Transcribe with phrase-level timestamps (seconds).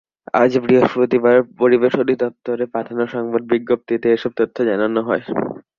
[0.33, 5.23] আজ বৃহস্পতিবার পরিবেশ অধিদপ্তরে পাঠানো সংবাদ বিজ্ঞপ্তিতে এসব তথ্য জানানো হয়।